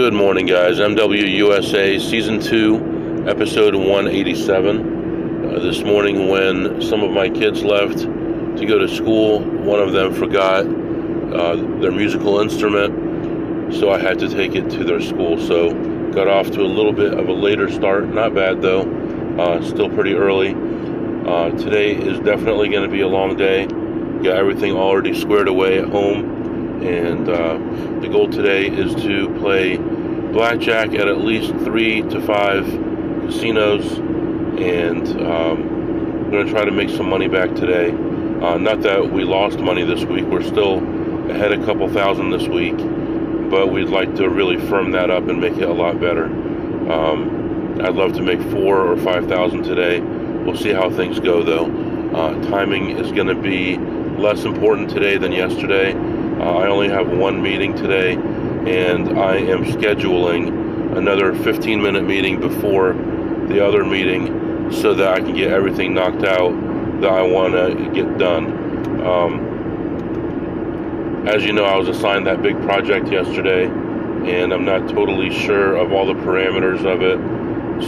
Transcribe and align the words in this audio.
Good 0.00 0.14
morning, 0.14 0.46
guys. 0.46 0.78
MWUSA 0.78 2.00
Season 2.00 2.40
2, 2.40 3.26
Episode 3.28 3.74
187. 3.74 4.78
Uh, 5.44 5.58
this 5.58 5.82
morning, 5.82 6.30
when 6.30 6.80
some 6.80 7.02
of 7.02 7.10
my 7.10 7.28
kids 7.28 7.62
left 7.62 7.98
to 7.98 8.64
go 8.66 8.78
to 8.78 8.88
school, 8.88 9.40
one 9.40 9.78
of 9.78 9.92
them 9.92 10.14
forgot 10.14 10.64
uh, 10.64 11.56
their 11.82 11.92
musical 11.92 12.40
instrument, 12.40 13.74
so 13.74 13.90
I 13.90 14.00
had 14.00 14.18
to 14.20 14.30
take 14.30 14.54
it 14.54 14.70
to 14.70 14.84
their 14.84 15.02
school. 15.02 15.38
So, 15.38 15.74
got 16.12 16.28
off 16.28 16.50
to 16.52 16.62
a 16.62 16.72
little 16.72 16.94
bit 16.94 17.12
of 17.12 17.28
a 17.28 17.34
later 17.34 17.70
start. 17.70 18.08
Not 18.08 18.34
bad, 18.34 18.62
though. 18.62 18.90
Uh, 19.38 19.62
still 19.62 19.90
pretty 19.90 20.14
early. 20.14 20.54
Uh, 21.28 21.50
today 21.58 21.94
is 21.94 22.18
definitely 22.20 22.70
going 22.70 22.88
to 22.88 22.90
be 22.90 23.02
a 23.02 23.08
long 23.08 23.36
day. 23.36 23.66
Got 23.66 24.38
everything 24.38 24.72
already 24.72 25.12
squared 25.12 25.48
away 25.48 25.78
at 25.78 25.90
home 25.90 26.39
and 26.82 27.28
uh, 27.28 27.58
the 28.00 28.08
goal 28.08 28.28
today 28.28 28.66
is 28.66 28.94
to 29.02 29.28
play 29.38 29.76
blackjack 29.76 30.94
at 30.94 31.08
at 31.08 31.18
least 31.18 31.52
three 31.64 32.02
to 32.02 32.20
five 32.22 32.64
casinos, 33.26 33.98
and 34.58 35.06
um, 35.20 36.24
we're 36.24 36.30
going 36.30 36.46
to 36.46 36.52
try 36.52 36.64
to 36.64 36.70
make 36.70 36.88
some 36.90 37.08
money 37.08 37.28
back 37.28 37.54
today. 37.54 37.90
Uh, 37.90 38.56
not 38.56 38.80
that 38.82 39.12
we 39.12 39.24
lost 39.24 39.58
money 39.58 39.84
this 39.84 40.04
week, 40.04 40.24
we're 40.26 40.42
still 40.42 40.78
ahead 41.30 41.52
a 41.52 41.64
couple 41.64 41.88
thousand 41.88 42.30
this 42.30 42.48
week, 42.48 42.76
but 43.50 43.70
we'd 43.70 43.88
like 43.88 44.14
to 44.14 44.28
really 44.28 44.56
firm 44.68 44.92
that 44.92 45.10
up 45.10 45.28
and 45.28 45.40
make 45.40 45.56
it 45.58 45.68
a 45.68 45.72
lot 45.72 46.00
better. 46.00 46.24
Um, 46.90 47.80
I'd 47.82 47.94
love 47.94 48.14
to 48.14 48.22
make 48.22 48.40
four 48.50 48.86
or 48.86 48.96
five 48.96 49.26
thousand 49.28 49.62
today. 49.64 50.00
We'll 50.00 50.56
see 50.56 50.72
how 50.72 50.90
things 50.90 51.20
go 51.20 51.42
though. 51.42 51.66
Uh, 52.14 52.42
timing 52.50 52.98
is 52.98 53.12
going 53.12 53.28
to 53.28 53.34
be 53.34 53.76
less 54.20 54.44
important 54.44 54.90
today 54.90 55.16
than 55.18 55.32
yesterday. 55.32 55.92
Uh, 56.40 56.56
I 56.56 56.68
only 56.68 56.88
have 56.88 57.06
one 57.06 57.42
meeting 57.42 57.76
today, 57.76 58.14
and 58.14 59.18
I 59.18 59.36
am 59.36 59.62
scheduling 59.62 60.96
another 60.96 61.34
15 61.34 61.82
minute 61.82 62.04
meeting 62.04 62.40
before 62.40 62.94
the 62.94 63.62
other 63.62 63.84
meeting 63.84 64.72
so 64.72 64.94
that 64.94 65.08
I 65.12 65.20
can 65.20 65.34
get 65.34 65.52
everything 65.52 65.92
knocked 65.92 66.24
out 66.24 66.52
that 67.02 67.10
I 67.10 67.20
want 67.20 67.52
to 67.52 67.90
get 67.92 68.16
done. 68.16 68.46
Um, 69.06 69.50
as 71.28 71.44
you 71.44 71.52
know, 71.52 71.64
I 71.64 71.76
was 71.76 71.88
assigned 71.88 72.26
that 72.26 72.40
big 72.40 72.58
project 72.62 73.08
yesterday, 73.08 73.66
and 73.66 74.54
I'm 74.54 74.64
not 74.64 74.88
totally 74.88 75.28
sure 75.30 75.76
of 75.76 75.92
all 75.92 76.06
the 76.06 76.14
parameters 76.14 76.86
of 76.86 77.02
it. 77.02 77.20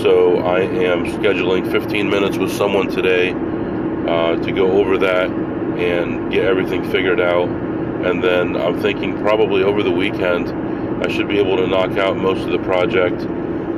So 0.02 0.40
I 0.40 0.60
am 0.60 1.06
scheduling 1.06 1.72
15 1.72 2.10
minutes 2.10 2.36
with 2.36 2.52
someone 2.52 2.90
today 2.90 3.30
uh, 3.30 4.36
to 4.36 4.52
go 4.52 4.72
over 4.72 4.98
that 4.98 5.30
and 5.30 6.30
get 6.30 6.44
everything 6.44 6.84
figured 6.90 7.18
out 7.18 7.48
and 8.04 8.22
then 8.22 8.56
I'm 8.56 8.80
thinking 8.80 9.18
probably 9.18 9.62
over 9.62 9.82
the 9.82 9.90
weekend 9.90 10.48
I 11.04 11.08
should 11.08 11.28
be 11.28 11.38
able 11.38 11.56
to 11.56 11.66
knock 11.66 11.96
out 11.96 12.16
most 12.16 12.44
of 12.44 12.52
the 12.52 12.60
project. 12.60 13.20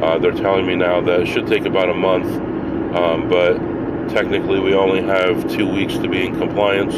Uh, 0.02 0.18
they're 0.18 0.32
telling 0.32 0.66
me 0.66 0.76
now 0.76 1.00
that 1.00 1.20
it 1.20 1.26
should 1.26 1.46
take 1.46 1.64
about 1.64 1.88
a 1.88 1.94
month, 1.94 2.26
um, 2.94 3.28
but 3.30 3.56
technically 4.10 4.60
we 4.60 4.74
only 4.74 5.02
have 5.02 5.50
two 5.50 5.66
weeks 5.66 5.94
to 5.94 6.08
be 6.08 6.26
in 6.26 6.38
compliance. 6.38 6.94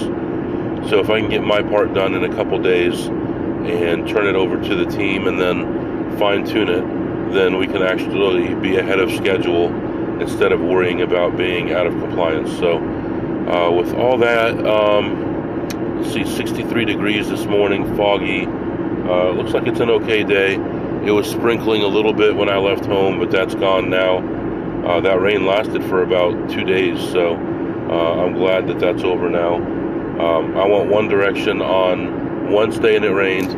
So 0.90 0.98
if 0.98 1.10
I 1.10 1.20
can 1.20 1.30
get 1.30 1.44
my 1.44 1.62
part 1.62 1.94
done 1.94 2.14
in 2.14 2.24
a 2.24 2.34
couple 2.34 2.60
days 2.60 3.06
and 3.06 4.08
turn 4.08 4.26
it 4.26 4.34
over 4.34 4.60
to 4.60 4.74
the 4.74 4.86
team 4.86 5.28
and 5.28 5.40
then 5.40 6.18
fine 6.18 6.44
tune 6.44 6.68
it, 6.68 7.32
then 7.32 7.56
we 7.56 7.66
can 7.66 7.82
actually 7.82 8.54
be 8.54 8.76
ahead 8.76 8.98
of 8.98 9.10
schedule 9.12 9.66
instead 10.20 10.50
of 10.50 10.60
worrying 10.60 11.02
about 11.02 11.36
being 11.36 11.72
out 11.72 11.86
of 11.86 11.92
compliance. 12.00 12.50
So 12.58 12.78
uh, 12.78 13.70
with 13.70 13.94
all 13.94 14.18
that, 14.18 14.66
um, 14.66 15.25
see 16.04 16.24
63 16.24 16.84
degrees 16.84 17.28
this 17.28 17.44
morning, 17.46 17.96
foggy. 17.96 18.46
Uh, 18.46 19.30
looks 19.30 19.52
like 19.52 19.66
it's 19.66 19.80
an 19.80 19.90
okay 19.90 20.24
day. 20.24 20.54
It 21.04 21.12
was 21.12 21.30
sprinkling 21.30 21.82
a 21.82 21.86
little 21.86 22.12
bit 22.12 22.34
when 22.34 22.48
I 22.48 22.56
left 22.56 22.86
home, 22.86 23.18
but 23.18 23.30
that's 23.30 23.54
gone 23.54 23.88
now. 23.88 24.18
Uh, 24.86 25.00
that 25.00 25.20
rain 25.20 25.46
lasted 25.46 25.82
for 25.84 26.02
about 26.02 26.50
two 26.50 26.64
days, 26.64 27.00
so 27.10 27.34
uh, 27.34 28.24
I'm 28.24 28.34
glad 28.34 28.66
that 28.68 28.78
that's 28.78 29.02
over 29.02 29.30
now. 29.30 29.56
Um, 29.56 30.56
I 30.56 30.66
went 30.66 30.90
one 30.90 31.08
direction 31.08 31.60
on 31.60 32.50
Wednesday 32.50 32.96
and 32.96 33.04
it 33.04 33.10
rained, 33.10 33.52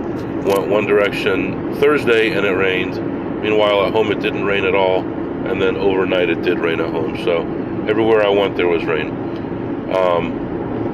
went 0.45 0.69
one 0.69 0.87
direction 0.87 1.75
Thursday 1.77 2.33
and 2.33 2.45
it 2.45 2.53
rained. 2.53 2.97
Meanwhile, 3.43 3.87
at 3.87 3.93
home 3.93 4.11
it 4.11 4.21
didn't 4.21 4.45
rain 4.45 4.65
at 4.65 4.75
all, 4.75 5.01
and 5.01 5.63
then 5.63 5.77
overnight 5.77 6.29
it 6.31 6.43
did 6.43 6.59
rain 6.59 6.81
at 6.81 6.91
home. 6.91 7.17
So 7.25 7.43
everywhere 7.89 8.25
I 8.25 8.29
went, 8.29 8.57
there 8.57 8.69
was 8.69 8.85
rain. 8.85 9.09
Um, 9.95 10.48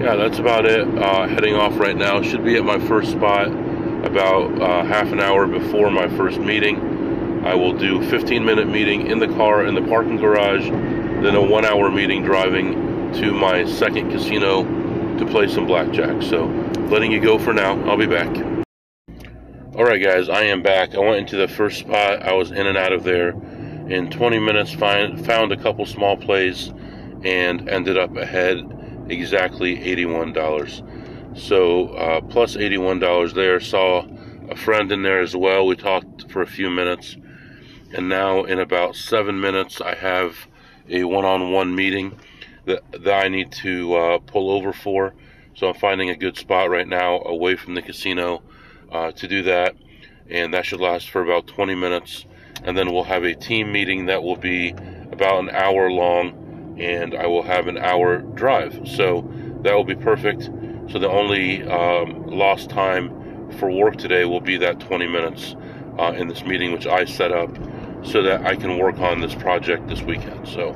yeah, 0.05 0.17
that's 0.17 0.39
about 0.39 0.67
it. 0.67 0.87
Uh, 0.99 1.27
heading 1.27 1.55
off 1.55 1.79
right 1.79 1.97
now. 1.97 2.21
Should 2.21 2.45
be 2.45 2.57
at 2.57 2.65
my 2.65 2.79
first 2.79 3.11
spot 3.11 3.47
about 3.47 4.61
uh, 4.61 4.85
half 4.85 5.11
an 5.13 5.19
hour 5.19 5.47
before 5.47 5.91
my 5.91 6.09
first 6.15 6.39
meeting. 6.39 7.43
I 7.43 7.55
will 7.55 7.73
do 7.73 8.07
15 8.11 8.45
minute 8.45 8.69
meeting 8.69 9.07
in 9.07 9.19
the 9.19 9.29
car 9.29 9.65
in 9.65 9.75
the 9.75 9.81
parking 9.81 10.19
garage, 10.19 10.69
then 10.69 11.35
a 11.35 11.41
one 11.41 11.65
hour 11.65 11.91
meeting 11.91 12.23
driving 12.23 13.15
to 13.15 13.33
my 13.33 13.65
second 13.65 14.11
casino 14.11 14.65
to 15.17 15.25
play 15.25 15.49
some 15.49 15.67
blackjack. 15.67 16.23
So, 16.23 16.45
letting 16.91 17.11
you 17.11 17.21
go 17.21 17.39
for 17.39 17.55
now. 17.55 17.83
I'll 17.89 17.97
be 17.97 18.05
back. 18.05 18.29
All 19.75 19.85
right, 19.85 20.03
guys, 20.03 20.29
I 20.29 20.43
am 20.43 20.63
back. 20.63 20.95
I 20.95 20.99
went 20.99 21.17
into 21.17 21.39
the 21.39 21.49
first 21.49 21.79
spot. 21.79 22.23
I 22.23 22.35
was 22.35 22.51
in 22.51 22.67
and 22.67 22.77
out 22.77 22.93
of 22.93 23.05
there 23.05 23.31
in 23.89 24.11
20 24.11 24.39
minutes. 24.39 24.71
Find, 24.71 25.25
found 25.25 25.51
a 25.51 25.57
couple 25.57 25.87
small 25.87 26.19
plays 26.19 26.75
and 27.23 27.71
ended 27.71 27.97
up 27.97 28.15
ahead 28.17 28.83
exactly 29.09 29.77
$81. 29.79 31.39
So 31.39 31.89
uh, 31.89 32.21
plus 32.21 32.57
$81 32.57 33.35
there. 33.35 33.61
Saw 33.61 34.07
a 34.51 34.57
friend 34.57 34.91
in 34.93 35.03
there 35.03 35.21
as 35.21 35.35
well. 35.35 35.67
We 35.67 35.77
talked 35.77 36.31
for 36.31 36.43
a 36.43 36.47
few 36.47 36.71
minutes. 36.71 37.17
And 37.93 38.09
now, 38.09 38.45
in 38.45 38.59
about 38.59 38.97
seven 38.97 39.41
minutes, 39.41 39.81
I 39.81 39.95
have 39.95 40.37
a 40.89 41.05
one 41.05 41.25
on 41.25 41.53
one 41.53 41.75
meeting 41.75 42.19
that, 42.65 42.83
that 42.93 43.25
I 43.25 43.29
need 43.29 43.53
to 43.53 43.95
uh, 43.95 44.19
pull 44.19 44.51
over 44.51 44.73
for. 44.73 45.15
So 45.55 45.69
I'm 45.69 45.75
finding 45.75 46.11
a 46.11 46.17
good 46.17 46.37
spot 46.37 46.71
right 46.71 46.89
now 46.89 47.21
away 47.21 47.55
from 47.55 47.75
the 47.75 47.83
casino 47.83 48.43
uh, 48.91 49.13
to 49.13 49.29
do 49.29 49.43
that. 49.45 49.77
And 50.29 50.55
that 50.55 50.67
should 50.67 50.81
last 50.81 51.11
for 51.11 51.23
about 51.23 51.47
20 51.47 51.75
minutes. 51.75 52.25
And 52.65 52.77
then 52.77 52.93
we'll 52.93 53.05
have 53.05 53.25
a 53.25 53.35
team 53.35 53.71
meeting 53.71 54.07
that 54.07 54.23
will 54.23 54.37
be 54.37 54.75
about 55.13 55.41
an 55.41 55.51
hour 55.51 55.91
long 55.91 56.44
and 56.79 57.15
I 57.15 57.27
will 57.27 57.43
have 57.43 57.67
an 57.67 57.79
hour 57.79 58.19
drive. 58.19 58.81
So 58.87 59.29
that 59.63 59.75
will 59.75 59.85
be 59.85 59.95
perfect. 59.95 60.51
So 60.91 60.99
the 60.99 61.09
only 61.09 61.63
um, 61.65 62.27
lost 62.27 62.71
time 62.71 63.51
for 63.59 63.71
work 63.71 63.97
today 63.97 64.25
will 64.25 64.41
be 64.41 64.57
that 64.59 64.81
20 64.81 65.07
minutes 65.07 65.57
uh, 65.99 66.13
in 66.17 66.29
this 66.29 66.45
meeting, 66.45 66.73
which 66.73 66.87
I 66.87 67.05
set 67.05 67.33
up 67.33 67.57
so 68.03 68.23
that 68.23 68.45
I 68.45 68.57
can 68.57 68.79
work 68.79 68.99
on 68.99 69.21
this 69.21 69.35
project 69.35 69.89
this 69.89 70.03
weekend. 70.03 70.47
So, 70.47 70.71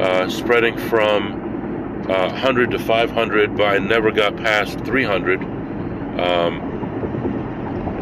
uh, 0.00 0.30
spreading 0.30 0.78
from 0.78 2.06
uh, 2.08 2.28
100 2.28 2.70
to 2.70 2.78
500, 2.78 3.56
but 3.56 3.64
I 3.64 3.78
never 3.78 4.12
got 4.12 4.36
past 4.36 4.78
300. 4.80 5.42
Um, 5.42 6.62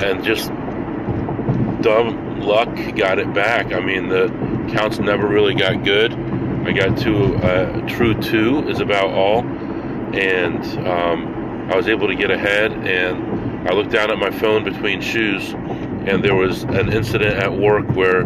and 0.00 0.22
just 0.22 0.50
dumb 1.84 2.40
luck 2.40 2.74
got 2.96 3.18
it 3.18 3.32
back. 3.34 3.72
I 3.72 3.80
mean, 3.80 4.08
the 4.08 4.28
counts 4.74 4.98
never 4.98 5.28
really 5.28 5.54
got 5.54 5.84
good. 5.84 6.14
I 6.14 6.72
got 6.72 6.96
to 7.00 7.34
uh, 7.36 7.88
true 7.88 8.14
two 8.22 8.66
is 8.68 8.80
about 8.80 9.10
all, 9.10 9.40
and 10.14 10.64
um, 10.88 11.70
I 11.70 11.76
was 11.76 11.86
able 11.86 12.08
to 12.08 12.14
get 12.14 12.30
ahead. 12.30 12.72
And 12.72 13.68
I 13.68 13.74
looked 13.74 13.90
down 13.90 14.10
at 14.10 14.16
my 14.16 14.30
phone 14.30 14.64
between 14.64 15.02
shoes, 15.02 15.52
and 15.52 16.24
there 16.24 16.34
was 16.34 16.62
an 16.62 16.90
incident 16.90 17.36
at 17.36 17.52
work 17.52 17.86
where 17.90 18.22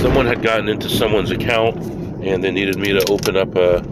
someone 0.00 0.26
had 0.26 0.40
gotten 0.40 0.68
into 0.68 0.88
someone's 0.88 1.32
account, 1.32 1.76
and 2.22 2.44
they 2.44 2.52
needed 2.52 2.78
me 2.78 2.92
to 2.92 3.04
open 3.10 3.36
up 3.36 3.56
a 3.56 3.82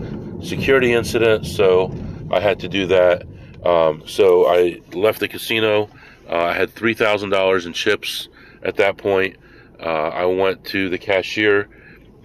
security 0.45 0.93
incident. 0.93 1.45
So 1.45 1.93
I 2.31 2.39
had 2.39 2.61
to 2.61 2.69
do 2.69 2.87
that. 2.87 3.27
Um, 3.65 4.05
so 4.07 4.47
I 4.47 4.81
left 4.93 5.19
the 5.19 5.27
casino. 5.27 5.91
Uh, 6.29 6.37
I 6.37 6.53
had 6.53 6.71
three 6.71 6.95
thousand 6.95 7.31
dollars 7.31 7.67
in 7.67 7.73
chips 7.73 8.29
at 8.63 8.77
that 8.77 8.97
point. 8.97 9.37
Uh, 9.81 10.09
I 10.09 10.25
went 10.27 10.65
to 10.67 10.89
the 10.89 10.99
cashier 10.99 11.69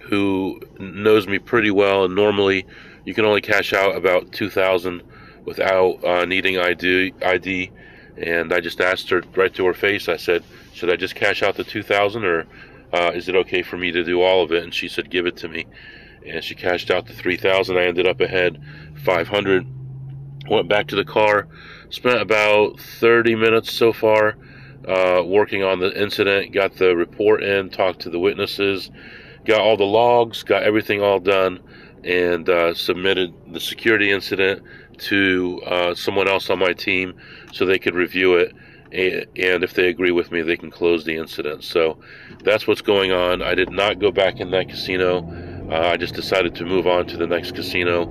who 0.08 0.60
knows 0.78 1.26
me 1.26 1.38
pretty 1.38 1.70
well, 1.70 2.04
and 2.04 2.14
normally 2.14 2.66
you 3.04 3.14
can 3.14 3.24
only 3.24 3.40
cash 3.40 3.72
out 3.72 3.96
about 3.96 4.32
2000 4.32 5.02
without 5.44 6.04
uh, 6.04 6.24
needing 6.24 6.58
ID, 6.58 7.14
ID. 7.22 7.70
And 8.16 8.52
I 8.52 8.60
just 8.60 8.80
asked 8.80 9.10
her 9.10 9.22
right 9.36 9.52
to 9.54 9.66
her 9.66 9.74
face. 9.74 10.08
I 10.08 10.16
said, 10.16 10.44
"Should 10.72 10.90
I 10.90 10.96
just 10.96 11.14
cash 11.14 11.42
out 11.42 11.56
the 11.56 11.64
2,000, 11.64 12.24
or 12.24 12.46
uh, 12.92 13.12
is 13.14 13.28
it 13.28 13.36
okay 13.36 13.62
for 13.62 13.76
me 13.76 13.92
to 13.92 14.02
do 14.02 14.22
all 14.22 14.42
of 14.42 14.50
it?" 14.52 14.64
And 14.64 14.74
she 14.74 14.88
said, 14.88 15.10
"Give 15.10 15.26
it 15.26 15.36
to 15.38 15.48
me." 15.48 15.66
And 16.26 16.42
she 16.42 16.54
cashed 16.54 16.90
out 16.90 17.06
the 17.06 17.12
3,000. 17.12 17.76
I 17.76 17.84
ended 17.84 18.06
up 18.06 18.20
ahead 18.20 18.60
500. 19.04 19.66
Went 20.50 20.68
back 20.68 20.88
to 20.88 20.96
the 20.96 21.04
car. 21.04 21.46
Spent 21.90 22.20
about 22.20 22.80
30 22.80 23.34
minutes 23.36 23.72
so 23.72 23.92
far 23.92 24.36
uh, 24.86 25.22
working 25.24 25.62
on 25.62 25.80
the 25.80 26.00
incident. 26.00 26.52
Got 26.52 26.74
the 26.74 26.94
report 26.94 27.42
in. 27.42 27.70
Talked 27.70 28.00
to 28.00 28.10
the 28.10 28.18
witnesses. 28.18 28.90
Got 29.44 29.60
all 29.60 29.76
the 29.76 29.84
logs. 29.84 30.42
Got 30.42 30.62
everything 30.62 31.02
all 31.02 31.20
done 31.20 31.60
and 32.04 32.48
uh, 32.48 32.74
submitted 32.74 33.34
the 33.52 33.60
security 33.60 34.10
incident 34.10 34.62
to 34.98 35.60
uh, 35.66 35.94
someone 35.94 36.28
else 36.28 36.50
on 36.50 36.58
my 36.58 36.72
team 36.72 37.14
so 37.52 37.64
they 37.64 37.78
could 37.78 37.94
review 37.94 38.36
it. 38.36 38.54
And 38.90 39.62
if 39.62 39.74
they 39.74 39.88
agree 39.88 40.12
with 40.12 40.32
me, 40.32 40.40
they 40.40 40.56
can 40.56 40.70
close 40.70 41.04
the 41.04 41.16
incident. 41.16 41.62
So 41.62 41.98
that's 42.42 42.66
what's 42.66 42.80
going 42.80 43.12
on. 43.12 43.42
I 43.42 43.54
did 43.54 43.70
not 43.70 43.98
go 43.98 44.10
back 44.10 44.40
in 44.40 44.50
that 44.52 44.70
casino. 44.70 45.18
Uh, 45.70 45.90
I 45.90 45.98
just 45.98 46.14
decided 46.14 46.54
to 46.54 46.64
move 46.64 46.86
on 46.86 47.06
to 47.08 47.18
the 47.18 47.26
next 47.26 47.54
casino, 47.54 48.04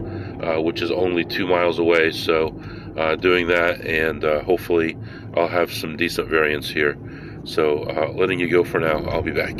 uh, 0.44 0.62
which 0.62 0.84
is 0.84 0.92
only 0.92 1.26
two 1.26 1.48
miles 1.48 1.80
away. 1.80 2.12
So 2.12 2.50
uh, 2.98 3.16
doing 3.16 3.48
that, 3.48 3.82
and 3.82 4.24
uh, 4.24 4.42
hopefully 4.44 4.98
I'll 5.36 5.48
have 5.48 5.72
some 5.72 5.96
decent 5.96 6.30
variance 6.30 6.70
here. 6.70 6.98
So 7.44 7.84
letting 8.16 8.40
you 8.40 8.50
go 8.50 8.64
for 8.64 8.80
now. 8.80 9.06
I'll 9.06 9.22
be 9.22 9.32
back. 9.32 9.58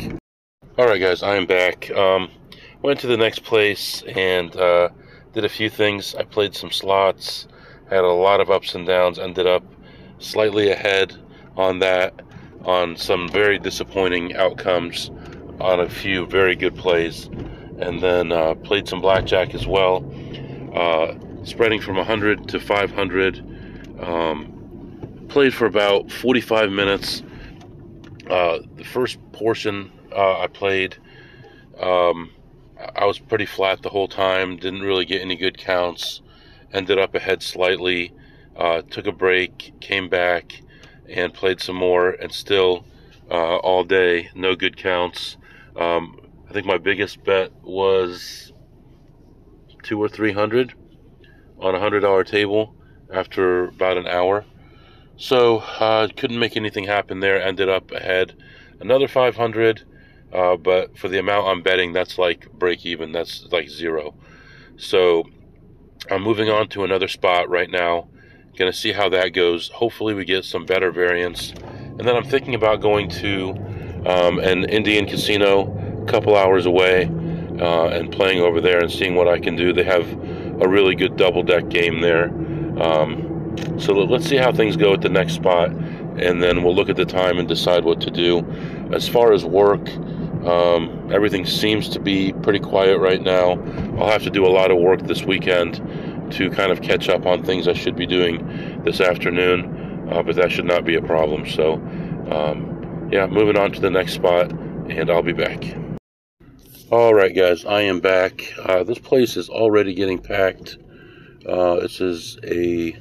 All 0.76 0.86
right, 0.86 1.00
guys, 1.00 1.22
I 1.22 1.36
am 1.36 1.46
back. 1.46 1.90
Um, 1.90 2.30
went 2.82 3.00
to 3.00 3.06
the 3.06 3.16
next 3.16 3.42
place 3.42 4.02
and 4.02 4.54
uh, 4.56 4.90
did 5.32 5.44
a 5.44 5.48
few 5.48 5.70
things. 5.70 6.14
I 6.14 6.22
played 6.22 6.54
some 6.54 6.70
slots, 6.70 7.48
had 7.88 8.04
a 8.04 8.12
lot 8.12 8.40
of 8.40 8.50
ups 8.50 8.74
and 8.74 8.86
downs, 8.86 9.18
ended 9.18 9.46
up 9.46 9.64
slightly 10.18 10.70
ahead 10.70 11.16
on 11.56 11.78
that, 11.80 12.14
on 12.64 12.96
some 12.96 13.28
very 13.28 13.58
disappointing 13.58 14.36
outcomes 14.36 15.10
on 15.60 15.80
a 15.80 15.88
few 15.88 16.26
very 16.26 16.54
good 16.54 16.76
plays, 16.76 17.26
and 17.80 18.00
then 18.00 18.30
uh, 18.30 18.54
played 18.54 18.86
some 18.86 19.00
blackjack 19.00 19.54
as 19.54 19.66
well, 19.66 20.04
uh, 20.74 21.14
spreading 21.48 21.80
from 21.80 21.96
100 21.96 22.48
to 22.48 22.60
500. 22.60 24.00
Um, 24.00 25.26
played 25.28 25.54
for 25.54 25.66
about 25.66 26.10
45 26.10 26.70
minutes. 26.70 27.22
Uh, 28.28 28.58
the 28.76 28.84
first 28.84 29.18
portion 29.32 29.90
uh, 30.14 30.40
I 30.40 30.46
played. 30.46 30.96
Um, 31.80 32.30
I 32.94 33.06
was 33.06 33.18
pretty 33.18 33.46
flat 33.46 33.82
the 33.82 33.88
whole 33.88 34.08
time, 34.08 34.56
didn't 34.56 34.82
really 34.82 35.04
get 35.04 35.22
any 35.22 35.36
good 35.36 35.58
counts, 35.58 36.20
ended 36.72 36.98
up 36.98 37.14
ahead 37.14 37.42
slightly, 37.42 38.12
uh, 38.56 38.82
took 38.82 39.06
a 39.06 39.12
break, 39.12 39.72
came 39.80 40.08
back, 40.08 40.62
and 41.08 41.34
played 41.34 41.60
some 41.60 41.76
more, 41.76 42.10
and 42.10 42.30
still 42.30 42.84
uh, 43.30 43.56
all 43.56 43.82
day, 43.84 44.30
no 44.34 44.54
good 44.54 44.76
counts. 44.76 45.36
Um, 45.76 46.20
I 46.48 46.52
think 46.52 46.66
my 46.66 46.78
biggest 46.78 47.24
bet 47.24 47.50
was 47.62 48.52
two 49.82 50.00
or 50.00 50.08
three 50.08 50.32
hundred 50.32 50.74
on 51.60 51.74
a 51.74 51.80
hundred 51.80 52.00
dollar 52.00 52.24
table 52.24 52.74
after 53.12 53.68
about 53.68 53.96
an 53.96 54.06
hour. 54.06 54.44
So 55.16 55.58
uh, 55.58 56.08
couldn't 56.16 56.38
make 56.38 56.56
anything 56.56 56.84
happen 56.84 57.20
there. 57.20 57.42
Ended 57.42 57.68
up 57.68 57.90
ahead 57.90 58.34
another 58.80 59.08
500 59.08 59.84
uh, 60.32 60.56
but 60.56 60.96
for 60.98 61.08
the 61.08 61.18
amount 61.18 61.46
I'm 61.46 61.62
betting, 61.62 61.92
that's 61.92 62.18
like 62.18 62.50
break 62.52 62.84
even. 62.84 63.12
That's 63.12 63.46
like 63.50 63.68
zero. 63.68 64.14
So 64.76 65.24
I'm 66.10 66.22
moving 66.22 66.50
on 66.50 66.68
to 66.70 66.84
another 66.84 67.08
spot 67.08 67.48
right 67.48 67.70
now. 67.70 68.08
To 68.56 68.72
see 68.72 68.90
how 68.90 69.08
that 69.10 69.34
goes. 69.34 69.68
Hopefully, 69.68 70.14
we 70.14 70.24
get 70.24 70.44
some 70.44 70.66
better 70.66 70.90
variance. 70.90 71.52
And 71.52 72.00
then 72.00 72.16
I'm 72.16 72.24
thinking 72.24 72.56
about 72.56 72.80
going 72.80 73.08
to 73.10 73.50
um, 74.04 74.40
an 74.40 74.64
Indian 74.64 75.06
casino 75.06 76.02
a 76.02 76.10
couple 76.10 76.36
hours 76.36 76.66
away 76.66 77.04
uh, 77.60 77.86
and 77.86 78.10
playing 78.10 78.40
over 78.40 78.60
there 78.60 78.80
and 78.80 78.90
seeing 78.90 79.14
what 79.14 79.28
I 79.28 79.38
can 79.38 79.54
do. 79.54 79.72
They 79.72 79.84
have 79.84 80.08
a 80.60 80.68
really 80.68 80.94
good 80.94 81.16
double 81.16 81.42
deck 81.42 81.68
game 81.68 82.00
there. 82.00 82.28
Um, 82.80 83.56
so 83.78 83.92
let's 83.92 84.26
see 84.26 84.36
how 84.36 84.52
things 84.52 84.76
go 84.76 84.92
at 84.92 85.00
the 85.00 85.08
next 85.08 85.34
spot, 85.34 85.70
and 85.70 86.42
then 86.42 86.62
we'll 86.62 86.74
look 86.74 86.88
at 86.88 86.96
the 86.96 87.04
time 87.04 87.38
and 87.38 87.48
decide 87.48 87.84
what 87.84 88.00
to 88.02 88.10
do. 88.10 88.44
As 88.92 89.08
far 89.08 89.32
as 89.32 89.44
work, 89.44 89.88
um, 90.46 91.10
everything 91.12 91.44
seems 91.44 91.88
to 91.90 92.00
be 92.00 92.32
pretty 92.32 92.60
quiet 92.60 92.98
right 92.98 93.20
now. 93.20 93.52
I'll 93.98 94.10
have 94.10 94.22
to 94.22 94.30
do 94.30 94.46
a 94.46 94.48
lot 94.48 94.70
of 94.70 94.78
work 94.78 95.02
this 95.02 95.24
weekend 95.24 95.76
to 96.32 96.50
kind 96.50 96.70
of 96.70 96.82
catch 96.82 97.08
up 97.08 97.26
on 97.26 97.42
things 97.42 97.66
I 97.66 97.72
should 97.72 97.96
be 97.96 98.06
doing 98.06 98.82
this 98.84 99.00
afternoon, 99.00 100.08
uh, 100.12 100.22
but 100.22 100.36
that 100.36 100.52
should 100.52 100.66
not 100.66 100.84
be 100.84 100.94
a 100.94 101.02
problem. 101.02 101.48
So, 101.48 101.74
um, 102.30 103.08
yeah, 103.10 103.26
moving 103.26 103.56
on 103.56 103.72
to 103.72 103.80
the 103.80 103.90
next 103.90 104.12
spot, 104.14 104.50
and 104.50 105.10
I'll 105.10 105.22
be 105.22 105.32
back. 105.32 105.64
All 106.90 107.12
right, 107.12 107.34
guys, 107.34 107.66
I 107.66 107.82
am 107.82 108.00
back. 108.00 108.50
Uh, 108.64 108.82
this 108.82 108.98
place 108.98 109.36
is 109.36 109.50
already 109.50 109.92
getting 109.92 110.18
packed. 110.18 110.78
Uh, 111.46 111.80
this 111.80 112.00
is 112.00 112.38
a 112.42 112.96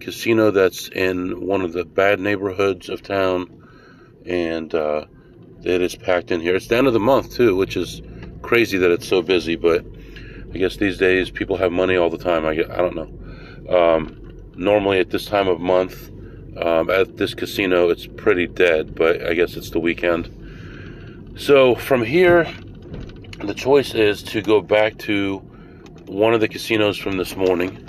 casino 0.00 0.50
that's 0.50 0.88
in 0.88 1.46
one 1.46 1.60
of 1.60 1.72
the 1.72 1.84
bad 1.84 2.18
neighborhoods 2.18 2.88
of 2.88 3.04
town, 3.04 3.68
and 4.26 4.74
uh, 4.74 5.04
it 5.62 5.80
is 5.80 5.94
packed 5.94 6.32
in 6.32 6.40
here. 6.40 6.56
It's 6.56 6.66
the 6.66 6.76
end 6.76 6.88
of 6.88 6.92
the 6.92 6.98
month 6.98 7.32
too, 7.32 7.54
which 7.54 7.76
is 7.76 8.02
crazy 8.42 8.78
that 8.78 8.90
it's 8.90 9.06
so 9.06 9.22
busy. 9.22 9.54
But 9.54 9.86
I 10.52 10.58
guess 10.58 10.78
these 10.78 10.98
days 10.98 11.30
people 11.30 11.56
have 11.56 11.70
money 11.70 11.96
all 11.96 12.10
the 12.10 12.18
time. 12.18 12.44
I 12.44 12.50
I 12.50 12.78
don't 12.78 12.96
know. 12.96 13.78
Um, 13.78 14.42
normally 14.56 14.98
at 14.98 15.10
this 15.10 15.24
time 15.24 15.46
of 15.46 15.60
month 15.60 16.10
um, 16.60 16.90
at 16.90 17.16
this 17.16 17.32
casino, 17.32 17.90
it's 17.90 18.08
pretty 18.08 18.48
dead. 18.48 18.96
But 18.96 19.24
I 19.24 19.34
guess 19.34 19.54
it's 19.54 19.70
the 19.70 19.78
weekend. 19.78 21.32
So 21.36 21.76
from 21.76 22.02
here, 22.02 22.52
the 23.48 23.54
choice 23.54 23.94
is 23.94 24.22
to 24.22 24.42
go 24.42 24.60
back 24.60 24.98
to 24.98 25.38
one 26.06 26.34
of 26.34 26.40
the 26.40 26.48
casinos 26.48 26.96
from 26.96 27.16
this 27.16 27.36
morning, 27.36 27.88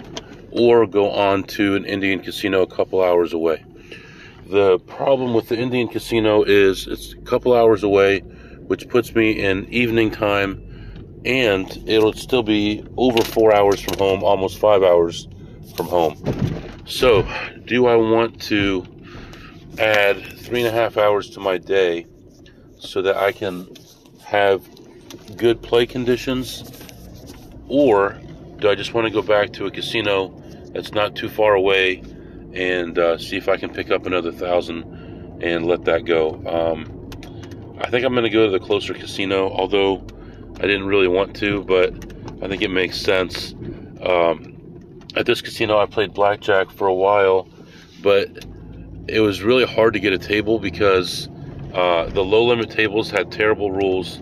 or 0.51 0.87
go 0.87 1.11
on 1.11 1.43
to 1.43 1.75
an 1.75 1.85
Indian 1.85 2.19
casino 2.19 2.61
a 2.61 2.67
couple 2.67 3.03
hours 3.03 3.33
away. 3.33 3.63
The 4.47 4.79
problem 4.79 5.33
with 5.33 5.49
the 5.49 5.57
Indian 5.57 5.87
casino 5.87 6.43
is 6.43 6.87
it's 6.87 7.13
a 7.13 7.17
couple 7.21 7.53
hours 7.53 7.83
away, 7.83 8.19
which 8.19 8.87
puts 8.89 9.13
me 9.15 9.31
in 9.43 9.67
evening 9.69 10.11
time, 10.11 10.61
and 11.25 11.83
it'll 11.87 12.13
still 12.13 12.43
be 12.43 12.85
over 12.97 13.23
four 13.23 13.53
hours 13.53 13.81
from 13.81 13.97
home, 13.97 14.23
almost 14.23 14.59
five 14.59 14.83
hours 14.83 15.27
from 15.75 15.87
home. 15.87 16.15
So, 16.85 17.27
do 17.65 17.87
I 17.87 17.95
want 17.95 18.41
to 18.43 18.85
add 19.79 20.23
three 20.23 20.59
and 20.59 20.67
a 20.67 20.71
half 20.71 20.97
hours 20.97 21.29
to 21.31 21.39
my 21.39 21.57
day 21.57 22.05
so 22.77 23.01
that 23.01 23.17
I 23.17 23.31
can 23.31 23.67
have 24.25 24.63
good 25.35 25.61
play 25.61 25.85
conditions? 25.85 26.71
Or 27.67 28.19
do 28.57 28.69
I 28.69 28.75
just 28.75 28.93
want 28.93 29.07
to 29.07 29.11
go 29.11 29.21
back 29.21 29.53
to 29.53 29.65
a 29.65 29.71
casino 29.71 30.33
that's 30.73 30.91
not 30.93 31.15
too 31.15 31.29
far 31.29 31.53
away 31.53 32.03
and 32.53 32.97
uh, 32.97 33.17
see 33.17 33.37
if 33.37 33.49
I 33.49 33.57
can 33.57 33.69
pick 33.69 33.91
up 33.91 34.05
another 34.05 34.31
thousand 34.31 35.39
and 35.41 35.65
let 35.65 35.85
that 35.85 36.05
go. 36.05 36.41
Um, 36.45 37.09
I 37.79 37.89
think 37.89 38.05
I'm 38.05 38.13
going 38.13 38.23
to 38.23 38.29
go 38.29 38.45
to 38.45 38.51
the 38.51 38.59
closer 38.59 38.93
casino, 38.93 39.49
although 39.51 39.97
I 40.57 40.61
didn't 40.61 40.85
really 40.85 41.09
want 41.09 41.35
to, 41.37 41.63
but 41.63 41.93
I 42.41 42.47
think 42.47 42.61
it 42.61 42.71
makes 42.71 42.99
sense. 42.99 43.53
Um, 44.01 45.01
at 45.15 45.25
this 45.25 45.41
casino, 45.41 45.77
I 45.77 45.85
played 45.85 46.13
blackjack 46.13 46.71
for 46.71 46.87
a 46.87 46.93
while, 46.93 47.49
but 48.01 48.45
it 49.07 49.19
was 49.19 49.43
really 49.43 49.65
hard 49.65 49.93
to 49.93 49.99
get 49.99 50.13
a 50.13 50.17
table 50.17 50.59
because 50.59 51.27
uh, 51.73 52.05
the 52.07 52.23
low 52.23 52.45
limit 52.45 52.69
tables 52.69 53.11
had 53.11 53.31
terrible 53.31 53.71
rules, 53.71 54.21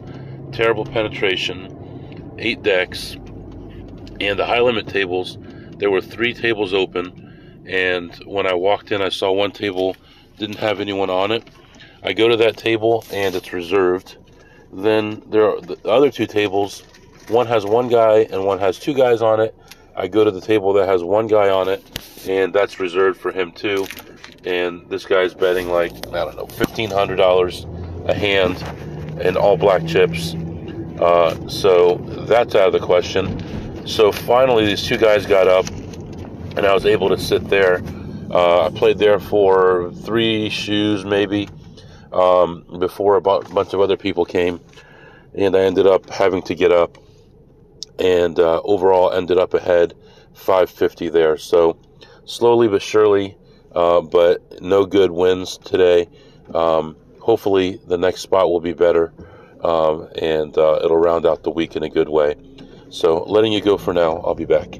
terrible 0.53 0.85
penetration, 0.85 2.35
eight 2.39 2.63
decks, 2.63 3.15
and 4.19 4.39
the 4.39 4.45
high 4.45 4.61
limit 4.61 4.87
tables, 4.87 5.37
there 5.77 5.91
were 5.91 6.01
three 6.01 6.33
tables 6.33 6.73
open 6.73 7.23
and 7.65 8.13
when 8.25 8.45
I 8.45 8.53
walked 8.53 8.91
in, 8.91 9.01
I 9.01 9.09
saw 9.09 9.31
one 9.31 9.51
table 9.51 9.95
didn't 10.37 10.57
have 10.57 10.79
anyone 10.79 11.09
on 11.09 11.31
it. 11.31 11.47
I 12.03 12.13
go 12.13 12.27
to 12.27 12.37
that 12.37 12.57
table 12.57 13.05
and 13.11 13.35
it's 13.35 13.53
reserved. 13.53 14.17
Then 14.71 15.21
there 15.27 15.49
are 15.49 15.61
the 15.61 15.77
other 15.87 16.11
two 16.11 16.25
tables. 16.25 16.81
One 17.29 17.47
has 17.47 17.65
one 17.65 17.87
guy 17.87 18.27
and 18.31 18.45
one 18.45 18.59
has 18.59 18.79
two 18.79 18.93
guys 18.93 19.21
on 19.21 19.39
it. 19.39 19.55
I 19.95 20.07
go 20.07 20.23
to 20.23 20.31
the 20.31 20.41
table 20.41 20.73
that 20.73 20.89
has 20.89 21.03
one 21.03 21.27
guy 21.27 21.49
on 21.49 21.69
it, 21.69 21.83
and 22.27 22.51
that's 22.51 22.79
reserved 22.79 23.19
for 23.19 23.31
him 23.31 23.51
too. 23.51 23.85
And 24.43 24.89
this 24.89 25.05
guy's 25.05 25.35
betting 25.35 25.69
like 25.69 25.91
I 26.07 26.25
don't 26.25 26.35
know, 26.35 26.47
fifteen 26.47 26.89
hundred 26.89 27.17
dollars 27.17 27.65
a 28.05 28.13
hand 28.13 28.61
in 29.21 29.37
all 29.37 29.55
black 29.55 29.85
chips. 29.85 30.33
Uh, 30.99 31.47
so 31.47 31.95
that's 32.27 32.55
out 32.55 32.67
of 32.67 32.73
the 32.73 32.85
question. 32.85 33.87
So 33.87 34.11
finally, 34.11 34.65
these 34.65 34.83
two 34.83 34.97
guys 34.97 35.25
got 35.25 35.47
up 35.47 35.67
and 36.55 36.65
I 36.65 36.73
was 36.73 36.85
able 36.85 37.09
to 37.09 37.17
sit 37.17 37.49
there. 37.49 37.81
Uh, 38.29 38.67
I 38.67 38.69
played 38.69 38.97
there 38.97 39.19
for 39.19 39.91
three 39.91 40.49
shoes, 40.49 41.03
maybe, 41.03 41.49
um, 42.11 42.65
before 42.79 43.15
a 43.15 43.21
bunch 43.21 43.73
of 43.73 43.79
other 43.79 43.97
people 43.97 44.25
came, 44.25 44.59
and 45.33 45.55
I 45.55 45.61
ended 45.61 45.87
up 45.87 46.09
having 46.09 46.41
to 46.43 46.55
get 46.55 46.71
up, 46.71 46.97
and 47.99 48.39
uh, 48.39 48.61
overall 48.63 49.11
ended 49.11 49.37
up 49.37 49.53
ahead 49.53 49.93
550 50.33 51.09
there. 51.09 51.37
So 51.37 51.77
slowly 52.25 52.67
but 52.67 52.81
surely, 52.81 53.37
uh, 53.73 54.01
but 54.01 54.61
no 54.61 54.85
good 54.85 55.11
wins 55.11 55.57
today. 55.57 56.07
Um, 56.53 56.95
hopefully, 57.19 57.79
the 57.87 57.97
next 57.97 58.21
spot 58.21 58.49
will 58.49 58.61
be 58.61 58.73
better, 58.73 59.13
um, 59.63 60.09
and 60.15 60.57
uh, 60.57 60.79
it'll 60.83 60.97
round 60.97 61.25
out 61.25 61.43
the 61.43 61.51
week 61.51 61.75
in 61.75 61.83
a 61.83 61.89
good 61.89 62.09
way. 62.09 62.35
So, 62.89 63.23
letting 63.23 63.51
you 63.53 63.61
go 63.61 63.77
for 63.77 63.93
now. 63.93 64.17
I'll 64.17 64.35
be 64.35 64.45
back. 64.45 64.79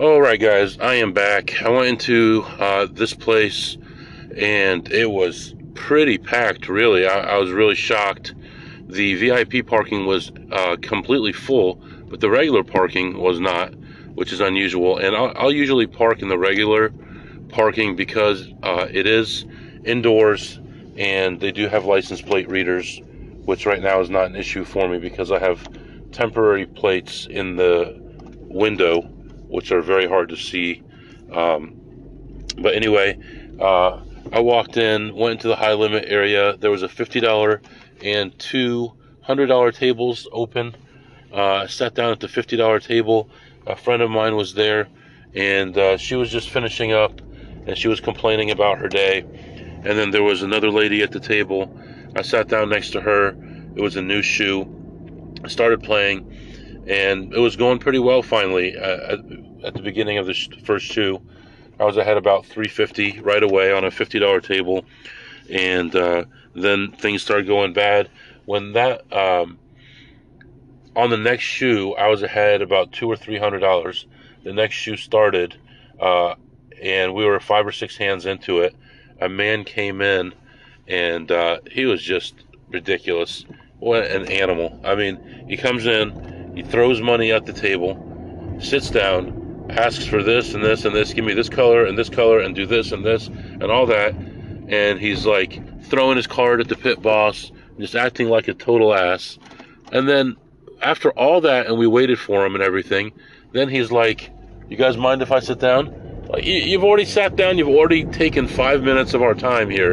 All 0.00 0.20
right, 0.20 0.40
guys, 0.40 0.76
I 0.80 0.94
am 0.94 1.12
back. 1.12 1.62
I 1.62 1.68
went 1.68 1.86
into 1.86 2.44
uh, 2.58 2.86
this 2.90 3.14
place, 3.14 3.78
and 4.36 4.90
it 4.90 5.08
was 5.08 5.54
pretty 5.74 6.18
packed. 6.18 6.68
Really, 6.68 7.06
I, 7.06 7.20
I 7.20 7.38
was 7.38 7.52
really 7.52 7.76
shocked. 7.76 8.34
The 8.88 9.14
VIP 9.14 9.66
parking 9.66 10.04
was 10.04 10.32
uh, 10.50 10.76
completely 10.82 11.32
full, 11.32 11.80
but 12.08 12.20
the 12.20 12.28
regular 12.28 12.64
parking 12.64 13.18
was 13.18 13.38
not, 13.38 13.72
which 14.14 14.32
is 14.32 14.40
unusual. 14.40 14.98
And 14.98 15.14
I'll, 15.14 15.32
I'll 15.36 15.52
usually 15.52 15.86
park 15.86 16.22
in 16.22 16.28
the 16.28 16.38
regular 16.38 16.92
parking 17.48 17.94
because 17.94 18.48
uh, 18.64 18.88
it 18.90 19.06
is 19.06 19.46
indoors 19.84 20.58
and 20.96 21.40
they 21.40 21.52
do 21.52 21.68
have 21.68 21.84
license 21.84 22.22
plate 22.22 22.48
readers, 22.48 23.00
which 23.44 23.66
right 23.66 23.82
now 23.82 24.00
is 24.00 24.10
not 24.10 24.26
an 24.26 24.36
issue 24.36 24.64
for 24.64 24.88
me 24.88 24.98
because 24.98 25.30
I 25.30 25.38
have 25.38 25.66
temporary 26.12 26.66
plates 26.66 27.26
in 27.26 27.56
the 27.56 28.00
window, 28.48 29.02
which 29.48 29.72
are 29.72 29.82
very 29.82 30.06
hard 30.06 30.28
to 30.30 30.36
see. 30.36 30.82
Um, 31.32 31.80
but 32.58 32.74
anyway, 32.74 33.18
uh, 33.60 34.00
I 34.32 34.40
walked 34.40 34.76
in, 34.76 35.14
went 35.14 35.32
into 35.32 35.48
the 35.48 35.56
high 35.56 35.74
limit 35.74 36.04
area. 36.06 36.56
There 36.56 36.70
was 36.70 36.82
a 36.82 36.88
$50 36.88 37.60
and 38.02 38.38
two 38.38 38.92
$100 39.28 39.74
tables 39.74 40.28
open. 40.32 40.76
Uh, 41.32 41.66
sat 41.66 41.94
down 41.94 42.12
at 42.12 42.20
the 42.20 42.28
$50 42.28 42.82
table. 42.82 43.28
A 43.66 43.74
friend 43.74 44.02
of 44.02 44.10
mine 44.10 44.36
was 44.36 44.54
there, 44.54 44.88
and 45.34 45.76
uh, 45.76 45.96
she 45.96 46.14
was 46.14 46.30
just 46.30 46.50
finishing 46.50 46.92
up, 46.92 47.20
and 47.66 47.76
she 47.76 47.88
was 47.88 48.00
complaining 48.00 48.50
about 48.50 48.78
her 48.78 48.88
day. 48.88 49.24
And 49.84 49.98
then 49.98 50.10
there 50.10 50.22
was 50.22 50.42
another 50.42 50.70
lady 50.70 51.02
at 51.02 51.12
the 51.12 51.20
table. 51.20 51.78
I 52.16 52.22
sat 52.22 52.48
down 52.48 52.70
next 52.70 52.90
to 52.90 53.00
her. 53.00 53.36
It 53.76 53.80
was 53.80 53.96
a 53.96 54.02
new 54.02 54.22
shoe. 54.22 54.68
I 55.44 55.48
started 55.48 55.82
playing, 55.82 56.84
and 56.86 57.34
it 57.34 57.38
was 57.38 57.56
going 57.56 57.78
pretty 57.78 57.98
well 57.98 58.22
finally. 58.22 58.76
Uh, 58.76 59.18
at, 59.64 59.74
the 59.74 59.82
beginning 59.82 60.18
of 60.18 60.26
the 60.26 60.34
sh- 60.34 60.48
first 60.64 60.86
shoe, 60.86 61.20
I 61.78 61.84
was 61.84 61.96
ahead 61.96 62.16
about 62.16 62.46
350 62.46 63.20
right 63.20 63.42
away 63.42 63.72
on 63.72 63.84
a 63.84 63.90
$50 63.90 64.42
table, 64.42 64.84
and 65.50 65.94
uh, 65.94 66.24
then 66.54 66.92
things 66.92 67.22
started 67.22 67.46
going 67.46 67.72
bad. 67.72 68.08
When 68.46 68.72
that 68.72 69.12
um, 69.12 69.58
on 70.96 71.10
the 71.10 71.16
next 71.16 71.44
shoe, 71.44 71.94
I 71.94 72.08
was 72.08 72.22
ahead 72.22 72.62
about 72.62 72.92
two 72.92 73.10
or 73.10 73.16
three 73.16 73.38
hundred 73.38 73.60
dollars. 73.60 74.06
The 74.44 74.52
next 74.52 74.74
shoe 74.76 74.96
started, 74.96 75.56
uh, 76.00 76.34
and 76.82 77.14
we 77.14 77.24
were 77.24 77.40
five 77.40 77.66
or 77.66 77.72
six 77.72 77.96
hands 77.96 78.26
into 78.26 78.60
it. 78.60 78.74
A 79.20 79.28
man 79.28 79.64
came 79.64 80.00
in, 80.00 80.34
and 80.88 81.30
uh, 81.30 81.58
he 81.70 81.86
was 81.86 82.02
just 82.02 82.34
ridiculous. 82.68 83.44
What 83.78 84.06
an 84.06 84.26
animal! 84.30 84.80
I 84.84 84.94
mean, 84.94 85.44
he 85.48 85.56
comes 85.56 85.86
in, 85.86 86.52
he 86.56 86.62
throws 86.62 87.00
money 87.00 87.32
at 87.32 87.46
the 87.46 87.52
table, 87.52 88.58
sits 88.60 88.90
down, 88.90 89.66
asks 89.70 90.06
for 90.06 90.22
this 90.22 90.54
and 90.54 90.64
this 90.64 90.84
and 90.84 90.94
this. 90.94 91.12
Give 91.12 91.24
me 91.24 91.34
this 91.34 91.48
color 91.48 91.84
and 91.84 91.96
this 91.96 92.08
color, 92.08 92.40
and 92.40 92.54
do 92.54 92.66
this 92.66 92.92
and 92.92 93.04
this 93.04 93.28
and 93.28 93.64
all 93.64 93.86
that. 93.86 94.14
And 94.68 94.98
he's 94.98 95.26
like 95.26 95.60
throwing 95.84 96.16
his 96.16 96.26
card 96.26 96.60
at 96.60 96.68
the 96.68 96.76
pit 96.76 97.02
boss, 97.02 97.52
just 97.78 97.94
acting 97.94 98.28
like 98.28 98.48
a 98.48 98.54
total 98.54 98.94
ass. 98.94 99.38
And 99.92 100.08
then 100.08 100.36
after 100.82 101.10
all 101.12 101.40
that, 101.42 101.66
and 101.66 101.78
we 101.78 101.86
waited 101.86 102.18
for 102.18 102.44
him 102.44 102.54
and 102.54 102.62
everything, 102.62 103.12
then 103.52 103.68
he's 103.68 103.90
like, 103.90 104.30
"You 104.68 104.76
guys 104.76 104.96
mind 104.96 105.22
if 105.22 105.32
I 105.32 105.40
sit 105.40 105.58
down?" 105.60 106.03
Like, 106.28 106.44
you've 106.44 106.84
already 106.84 107.04
sat 107.04 107.36
down. 107.36 107.58
You've 107.58 107.68
already 107.68 108.04
taken 108.04 108.46
five 108.46 108.82
minutes 108.82 109.14
of 109.14 109.22
our 109.22 109.34
time 109.34 109.70
here, 109.70 109.92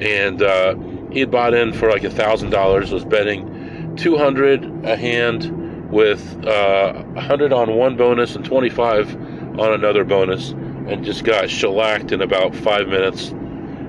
and 0.00 0.42
uh, 0.42 0.74
he 1.10 1.20
had 1.20 1.30
bought 1.30 1.54
in 1.54 1.72
for 1.72 1.90
like 1.90 2.04
a 2.04 2.10
thousand 2.10 2.50
dollars. 2.50 2.92
Was 2.92 3.04
betting 3.04 3.96
two 3.96 4.16
hundred 4.16 4.64
a 4.84 4.96
hand 4.96 5.90
with 5.90 6.44
uh, 6.46 7.04
a 7.16 7.20
hundred 7.20 7.52
on 7.52 7.74
one 7.76 7.96
bonus 7.96 8.34
and 8.34 8.44
twenty 8.44 8.70
five 8.70 9.14
on 9.58 9.72
another 9.72 10.04
bonus, 10.04 10.50
and 10.50 11.04
just 11.04 11.24
got 11.24 11.48
shellacked 11.48 12.12
in 12.12 12.22
about 12.22 12.54
five 12.54 12.88
minutes. 12.88 13.30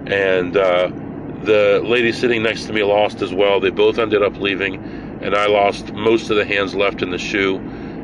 And 0.06 0.58
uh, 0.58 0.92
the 1.44 1.82
lady 1.84 2.12
sitting 2.12 2.44
next 2.44 2.66
to 2.66 2.74
me 2.74 2.84
lost 2.84 3.22
as 3.22 3.34
well. 3.34 3.60
They 3.60 3.70
both 3.70 3.98
ended 3.98 4.22
up 4.22 4.38
leaving 4.38 4.76
and 5.24 5.36
I 5.36 5.48
lost 5.48 5.94
most 5.94 6.30
of 6.30 6.36
the 6.36 6.46
hands 6.46 6.76
left 6.76 7.02
in 7.02 7.10
the 7.10 7.18
shoe 7.18 7.58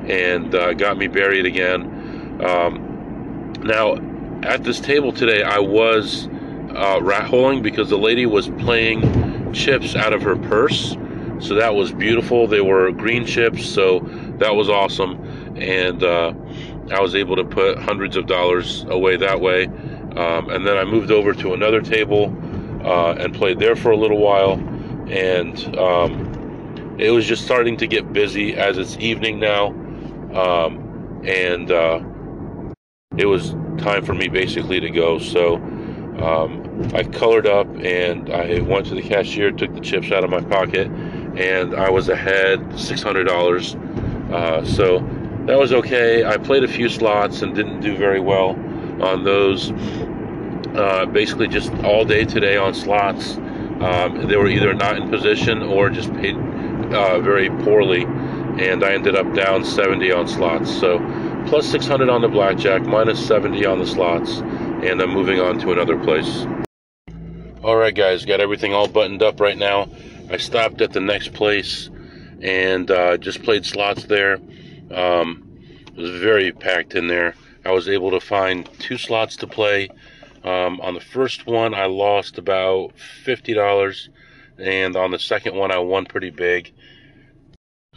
and 0.07 0.55
uh, 0.55 0.73
got 0.73 0.97
me 0.97 1.07
buried 1.07 1.45
again. 1.45 2.41
Um, 2.43 2.88
now, 3.63 3.95
at 4.43 4.63
this 4.63 4.79
table 4.79 5.11
today, 5.11 5.43
I 5.43 5.59
was 5.59 6.27
uh, 6.75 6.99
rat 7.01 7.25
holing 7.27 7.61
because 7.61 7.89
the 7.89 7.97
lady 7.97 8.25
was 8.25 8.49
playing 8.49 9.53
chips 9.53 9.95
out 9.95 10.13
of 10.13 10.21
her 10.21 10.35
purse. 10.35 10.95
So 11.39 11.55
that 11.55 11.73
was 11.73 11.91
beautiful. 11.91 12.47
They 12.47 12.61
were 12.61 12.91
green 12.91 13.25
chips, 13.25 13.65
so 13.65 13.99
that 14.39 14.55
was 14.55 14.69
awesome. 14.69 15.21
And 15.57 16.03
uh, 16.03 16.33
I 16.91 16.99
was 17.01 17.15
able 17.15 17.35
to 17.37 17.43
put 17.43 17.79
hundreds 17.79 18.15
of 18.15 18.27
dollars 18.27 18.83
away 18.89 19.17
that 19.17 19.39
way. 19.39 19.65
Um, 19.65 20.49
and 20.49 20.65
then 20.65 20.77
I 20.77 20.85
moved 20.85 21.11
over 21.11 21.33
to 21.33 21.53
another 21.53 21.81
table 21.81 22.35
uh, 22.83 23.13
and 23.13 23.33
played 23.33 23.59
there 23.59 23.75
for 23.75 23.91
a 23.91 23.97
little 23.97 24.17
while. 24.17 24.53
And 25.09 25.77
um, 25.77 26.29
it 26.99 27.11
was 27.11 27.25
just 27.25 27.45
starting 27.45 27.77
to 27.77 27.87
get 27.87 28.11
busy 28.11 28.55
as 28.55 28.77
it's 28.77 28.97
evening 28.97 29.39
now, 29.39 29.67
um, 30.33 31.23
and 31.25 31.71
uh, 31.71 31.99
it 33.19 33.25
was 33.25 33.51
time 33.77 34.05
for 34.05 34.13
me 34.13 34.27
basically 34.29 34.79
to 34.79 34.89
go. 34.89 35.19
So 35.19 35.55
um, 35.55 36.89
I 36.93 37.03
colored 37.03 37.47
up 37.47 37.67
and 37.83 38.31
I 38.31 38.61
went 38.61 38.85
to 38.87 38.95
the 38.95 39.01
cashier, 39.01 39.51
took 39.51 39.73
the 39.73 39.81
chips 39.81 40.11
out 40.11 40.23
of 40.23 40.29
my 40.29 40.41
pocket, 40.41 40.87
and 41.37 41.75
I 41.75 41.89
was 41.89 42.07
ahead 42.09 42.79
six 42.79 43.03
hundred 43.03 43.25
dollars. 43.25 43.75
Uh, 44.31 44.63
so 44.63 44.99
that 45.47 45.57
was 45.57 45.73
okay. 45.73 46.23
I 46.23 46.37
played 46.37 46.63
a 46.63 46.67
few 46.67 46.87
slots 46.87 47.41
and 47.41 47.53
didn't 47.53 47.81
do 47.81 47.97
very 47.97 48.19
well 48.19 48.51
on 49.03 49.23
those. 49.23 49.71
Uh, 50.75 51.05
basically, 51.11 51.47
just 51.47 51.73
all 51.83 52.05
day 52.05 52.23
today 52.23 52.55
on 52.55 52.73
slots. 52.73 53.37
Um, 53.81 54.27
they 54.27 54.35
were 54.35 54.47
either 54.47 54.73
not 54.73 54.97
in 54.97 55.09
position 55.09 55.63
or 55.63 55.89
just 55.89 56.13
paid 56.15 56.35
uh, 56.35 57.19
very 57.21 57.49
poorly, 57.63 58.03
and 58.03 58.83
I 58.83 58.93
ended 58.93 59.15
up 59.15 59.33
down 59.33 59.65
70 59.65 60.11
on 60.11 60.27
slots. 60.27 60.69
So 60.79 60.99
plus 61.47 61.67
600 61.69 62.09
on 62.09 62.21
the 62.21 62.27
blackjack, 62.27 62.83
minus 62.83 63.25
70 63.25 63.65
on 63.65 63.79
the 63.79 63.87
slots, 63.87 64.39
and 64.39 65.01
I'm 65.01 65.11
moving 65.11 65.39
on 65.39 65.59
to 65.59 65.71
another 65.71 65.97
place. 65.97 66.45
All 67.63 67.75
right, 67.75 67.93
guys, 67.93 68.25
got 68.25 68.39
everything 68.39 68.73
all 68.73 68.87
buttoned 68.87 69.21
up 69.21 69.39
right 69.39 69.57
now. 69.57 69.89
I 70.29 70.37
stopped 70.37 70.81
at 70.81 70.93
the 70.93 71.01
next 71.01 71.33
place 71.33 71.89
and 72.41 72.89
uh, 72.89 73.17
just 73.17 73.43
played 73.43 73.65
slots 73.65 74.05
there. 74.05 74.35
Um, 74.91 75.59
it 75.87 75.97
was 75.97 76.21
very 76.21 76.51
packed 76.51 76.95
in 76.95 77.07
there. 77.07 77.35
I 77.65 77.71
was 77.71 77.89
able 77.89 78.11
to 78.11 78.19
find 78.19 78.69
two 78.79 78.97
slots 78.97 79.35
to 79.37 79.47
play. 79.47 79.89
Um, 80.43 80.79
on 80.81 80.93
the 80.93 81.01
first 81.01 81.45
one, 81.45 81.73
I 81.73 81.87
lost 81.87 82.37
about 82.37 82.93
$50 83.25 84.07
and 84.57 84.95
on 84.95 85.11
the 85.11 85.19
second 85.19 85.55
one 85.55 85.71
I 85.71 85.79
won 85.79 86.05
pretty 86.05 86.29
big. 86.29 86.71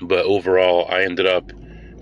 But 0.01 0.25
overall, 0.25 0.89
I 0.91 1.03
ended 1.03 1.27
up 1.27 1.53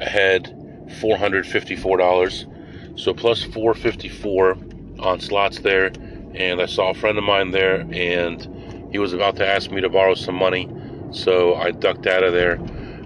ahead 0.01 0.55
$454. 0.91 2.99
So 2.99 3.15
plus 3.15 3.43
454 3.43 4.59
on 5.01 5.21
slots 5.21 5.61
there, 5.61 5.91
and 6.35 6.61
I 6.61 6.67
saw 6.67 6.91
a 6.91 6.95
friend 6.95 7.19
of 7.19 7.25
mine 7.25 7.51
there, 7.51 7.87
and 7.93 8.91
he 8.93 8.99
was 8.99 9.13
about 9.13 9.37
to 9.37 9.47
ask 9.47 9.71
me 9.71 9.81
to 9.81 9.89
borrow 9.89 10.15
some 10.15 10.35
money, 10.35 10.69
so 11.13 11.55
I 11.55 11.71
ducked 11.71 12.07
out 12.07 12.23
of 12.23 12.33
there. 12.33 12.59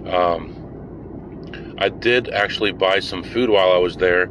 Um, 0.07 1.75
I 1.77 1.89
did 1.89 2.29
actually 2.29 2.71
buy 2.71 2.99
some 2.99 3.23
food 3.23 3.49
while 3.49 3.71
I 3.71 3.77
was 3.77 3.97
there. 3.97 4.29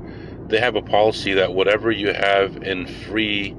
They 0.49 0.59
have 0.59 0.77
a 0.77 0.83
policy 0.83 1.35
that 1.35 1.55
whatever 1.55 1.91
you 1.91 2.13
have 2.13 2.63
in 2.63 2.87
free 2.87 3.57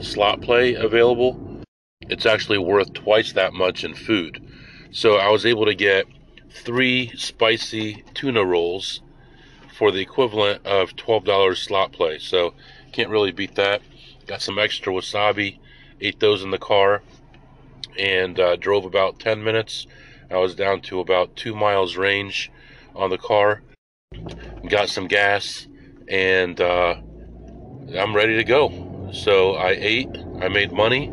slot 0.00 0.40
play 0.40 0.74
available, 0.74 1.62
it's 2.02 2.26
actually 2.26 2.58
worth 2.58 2.92
twice 2.92 3.32
that 3.32 3.52
much 3.52 3.84
in 3.84 3.94
food. 3.94 4.42
So 4.90 5.16
I 5.16 5.30
was 5.30 5.46
able 5.46 5.66
to 5.66 5.74
get 5.74 6.06
three 6.50 7.12
spicy 7.16 8.04
tuna 8.14 8.44
rolls 8.44 9.02
for 9.76 9.90
the 9.90 10.00
equivalent 10.00 10.64
of 10.66 10.96
$12 10.96 11.56
slot 11.56 11.92
play. 11.92 12.18
So 12.18 12.54
can't 12.92 13.10
really 13.10 13.32
beat 13.32 13.56
that. 13.56 13.82
Got 14.26 14.40
some 14.40 14.58
extra 14.58 14.92
wasabi, 14.92 15.58
ate 16.00 16.18
those 16.18 16.42
in 16.42 16.50
the 16.50 16.58
car, 16.58 17.02
and 17.98 18.40
uh, 18.40 18.56
drove 18.56 18.84
about 18.84 19.20
10 19.20 19.44
minutes. 19.44 19.86
I 20.30 20.38
was 20.38 20.54
down 20.54 20.80
to 20.82 21.00
about 21.00 21.36
two 21.36 21.54
miles 21.54 21.96
range 21.96 22.50
on 22.94 23.10
the 23.10 23.18
car. 23.18 23.62
Got 24.68 24.88
some 24.88 25.06
gas, 25.08 25.66
and 26.08 26.60
uh, 26.60 26.96
I'm 27.96 28.16
ready 28.16 28.36
to 28.36 28.44
go. 28.44 29.10
So 29.12 29.54
I 29.54 29.76
ate, 29.78 30.16
I 30.40 30.48
made 30.48 30.72
money, 30.72 31.08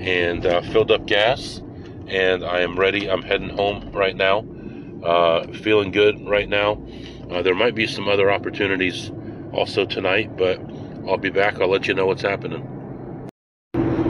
and 0.00 0.44
uh, 0.44 0.60
filled 0.60 0.90
up 0.90 1.06
gas, 1.06 1.62
and 2.06 2.44
I 2.44 2.60
am 2.60 2.78
ready. 2.78 3.10
I'm 3.10 3.22
heading 3.22 3.48
home 3.48 3.90
right 3.92 4.14
now. 4.14 4.44
Uh, 5.02 5.46
feeling 5.52 5.90
good 5.90 6.28
right 6.28 6.48
now. 6.48 6.80
Uh, 7.32 7.40
there 7.40 7.54
might 7.54 7.74
be 7.74 7.86
some 7.86 8.08
other 8.08 8.30
opportunities 8.30 9.10
also 9.54 9.86
tonight, 9.86 10.36
but 10.36 10.60
I'll 11.08 11.16
be 11.16 11.30
back. 11.30 11.58
I'll 11.60 11.70
let 11.70 11.88
you 11.88 11.94
know 11.94 12.04
what's 12.04 12.20
happening. 12.20 12.60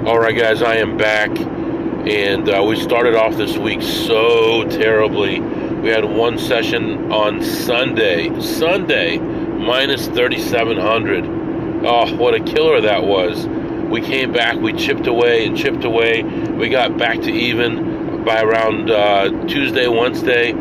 All 0.04 0.18
right, 0.18 0.36
guys, 0.36 0.60
I 0.60 0.76
am 0.76 0.96
back. 0.96 1.30
And 1.38 2.48
uh, 2.48 2.64
we 2.66 2.74
started 2.74 3.14
off 3.14 3.36
this 3.36 3.56
week 3.56 3.80
so 3.80 4.68
terribly. 4.68 5.38
We 5.38 5.90
had 5.90 6.04
one 6.04 6.36
session 6.36 7.12
on 7.12 7.40
Sunday. 7.44 8.40
Sunday, 8.40 9.18
minus 9.18 10.08
3,700. 10.08 11.24
Oh, 11.84 12.16
what 12.16 12.34
a 12.34 12.40
killer 12.40 12.80
that 12.80 13.04
was. 13.04 13.46
We 13.88 14.00
came 14.00 14.32
back, 14.32 14.56
we 14.56 14.72
chipped 14.72 15.06
away 15.06 15.46
and 15.46 15.56
chipped 15.56 15.84
away. 15.84 16.24
We 16.24 16.68
got 16.70 16.98
back 16.98 17.20
to 17.20 17.30
even 17.30 18.24
by 18.24 18.40
around 18.40 18.90
uh, 18.90 19.46
Tuesday, 19.46 19.86
Wednesday. 19.86 20.54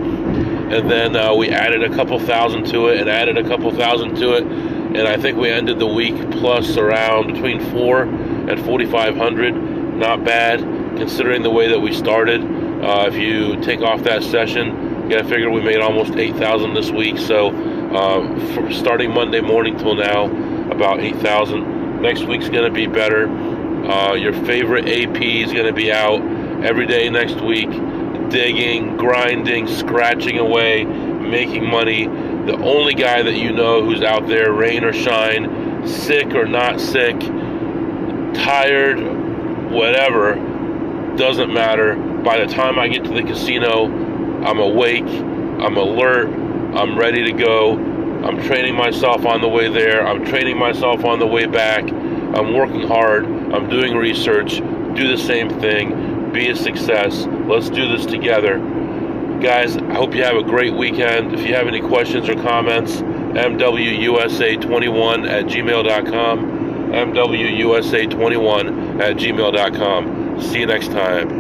And 0.72 0.90
then 0.90 1.16
uh, 1.16 1.34
we 1.34 1.50
added 1.50 1.84
a 1.84 1.94
couple 1.94 2.20
thousand 2.20 2.66
to 2.68 2.88
it 2.88 3.02
and 3.02 3.10
added 3.10 3.38
a 3.38 3.44
couple 3.44 3.72
thousand 3.72 4.16
to 4.16 4.36
it. 4.36 4.44
And 4.44 5.08
I 5.08 5.18
think 5.18 5.38
we 5.38 5.50
ended 5.50 5.80
the 5.80 5.88
week 5.88 6.16
plus 6.32 6.78
around 6.78 7.34
between 7.34 7.60
four 7.72 8.04
and 8.04 8.64
4,500. 8.64 9.52
Not 9.98 10.24
bad 10.24 10.60
considering 10.98 11.44
the 11.44 11.50
way 11.50 11.68
that 11.68 11.80
we 11.80 11.94
started. 11.94 12.42
Uh, 12.42 13.06
if 13.08 13.16
you 13.16 13.62
take 13.62 13.82
off 13.82 14.04
that 14.04 14.24
session, 14.24 15.04
you 15.04 15.10
got 15.10 15.24
to 15.24 15.28
figure 15.28 15.50
we 15.50 15.62
made 15.62 15.80
almost 15.80 16.14
8,000 16.14 16.74
this 16.74 16.90
week. 16.90 17.18
So 17.18 17.50
uh, 17.92 18.72
starting 18.72 19.14
Monday 19.14 19.42
morning 19.42 19.78
till 19.78 19.96
now, 19.96 20.26
about 20.72 21.00
8,000. 21.00 22.02
Next 22.02 22.24
week's 22.24 22.50
to 22.64 22.72
be 22.72 22.88
better. 22.88 23.28
Uh, 23.28 24.14
your 24.14 24.34
favorite 24.46 24.88
AP 24.88 25.22
is 25.22 25.52
to 25.66 25.74
be 25.74 25.92
out 25.92 26.22
every 26.64 26.86
day 26.86 27.10
next 27.10 27.42
week, 27.42 27.70
digging, 28.32 28.98
grinding, 28.98 29.68
scratching 29.68 30.40
away, 30.40 30.84
making 30.86 31.70
money. 31.70 32.08
The 32.08 32.58
only 32.58 32.94
guy 32.94 33.22
that 33.22 33.36
you 33.36 33.52
know 33.52 33.84
who's 33.84 34.02
out 34.02 34.28
there, 34.28 34.52
rain 34.54 34.84
or 34.84 34.94
shine, 34.94 35.86
sick 35.88 36.34
or 36.34 36.46
not 36.46 36.80
sick, 36.80 37.20
tired, 38.34 39.00
whatever, 39.72 40.36
doesn't 41.16 41.54
matter. 41.54 41.96
By 41.96 42.44
the 42.44 42.52
time 42.52 42.80
I 42.80 42.88
get 42.88 43.04
to 43.04 43.14
the 43.14 43.24
casino, 43.24 43.86
I'm 44.44 44.60
awake, 44.60 45.06
I'm 45.06 45.78
alert, 45.78 46.30
I'm 46.30 46.98
ready 46.98 47.24
to 47.26 47.32
go. 47.32 47.78
I'm 48.24 48.42
training 48.44 48.76
myself 48.76 49.26
on 49.26 49.42
the 49.42 49.50
way 49.50 49.68
there, 49.68 50.06
I'm 50.06 50.26
training 50.26 50.58
myself 50.58 51.04
on 51.06 51.20
the 51.20 51.28
way 51.28 51.46
back. 51.46 51.84
I'm 51.84 52.54
working 52.54 52.88
hard, 52.88 53.26
I'm 53.26 53.68
doing 53.70 53.96
research. 53.96 54.58
Do 54.58 55.08
the 55.08 55.18
same 55.18 55.50
thing, 55.60 55.92
be 56.32 56.50
a 56.50 56.56
success. 56.56 57.26
Let's 57.48 57.70
do 57.70 57.88
this 57.88 58.06
together. 58.06 58.60
Guys, 59.42 59.78
I 59.78 59.94
hope 59.94 60.14
you 60.14 60.24
have 60.24 60.36
a 60.36 60.44
great 60.44 60.74
weekend. 60.74 61.34
If 61.34 61.48
you 61.48 61.56
have 61.56 61.68
any 61.68 61.80
questions 61.82 62.30
or 62.30 62.36
comments, 62.36 63.02
MWUSA21 63.02 65.28
at 65.28 65.46
gmail.com. 65.46 66.62
MWUSA21 66.92 69.02
at 69.02 69.18
gmail.com. 69.18 70.42
See 70.42 70.60
you 70.60 70.66
next 70.66 70.90
time. 70.90 71.40